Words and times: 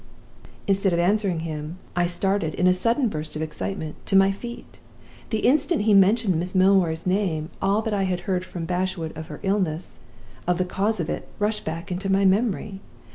"Instead 0.65 0.93
of 0.93 0.97
answering 0.99 1.41
him, 1.41 1.77
I 1.95 2.07
started, 2.07 2.55
in 2.55 2.65
a 2.65 2.73
sudden 2.73 3.07
burst 3.07 3.35
of 3.35 3.43
excitement, 3.43 4.03
to 4.07 4.15
my 4.15 4.31
feet. 4.31 4.79
The 5.29 5.41
instant 5.45 5.83
he 5.83 5.93
mentioned 5.93 6.37
Miss 6.37 6.55
Milroy's 6.55 7.05
name 7.05 7.51
all 7.61 7.83
that 7.83 7.93
I 7.93 8.05
had 8.05 8.21
heard 8.21 8.43
from 8.43 8.65
Bashwood 8.65 9.15
of 9.15 9.27
her 9.27 9.39
illness, 9.43 9.99
and 10.47 10.53
of 10.53 10.57
the 10.57 10.65
cause 10.65 10.99
of 10.99 11.07
it, 11.11 11.27
rushed 11.37 11.65
back 11.65 11.91
into 11.91 12.11
my 12.11 12.25
memory. 12.25 12.81